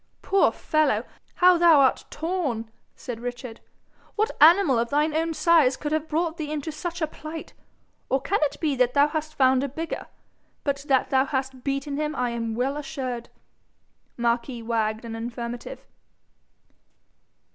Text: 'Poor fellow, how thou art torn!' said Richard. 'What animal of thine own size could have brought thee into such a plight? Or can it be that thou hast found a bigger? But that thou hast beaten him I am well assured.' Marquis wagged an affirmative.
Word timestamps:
'Poor 0.23 0.51
fellow, 0.51 1.03
how 1.35 1.59
thou 1.59 1.79
art 1.79 2.05
torn!' 2.09 2.71
said 2.95 3.19
Richard. 3.19 3.59
'What 4.15 4.35
animal 4.41 4.79
of 4.79 4.89
thine 4.89 5.15
own 5.15 5.35
size 5.35 5.77
could 5.77 5.91
have 5.91 6.07
brought 6.07 6.37
thee 6.37 6.51
into 6.51 6.71
such 6.71 7.03
a 7.03 7.05
plight? 7.05 7.53
Or 8.09 8.19
can 8.19 8.39
it 8.41 8.59
be 8.59 8.75
that 8.77 8.95
thou 8.95 9.07
hast 9.09 9.35
found 9.35 9.63
a 9.63 9.69
bigger? 9.69 10.07
But 10.63 10.85
that 10.87 11.11
thou 11.11 11.25
hast 11.25 11.63
beaten 11.63 11.97
him 11.97 12.15
I 12.15 12.31
am 12.31 12.55
well 12.55 12.77
assured.' 12.77 13.29
Marquis 14.17 14.63
wagged 14.63 15.05
an 15.05 15.15
affirmative. 15.15 15.85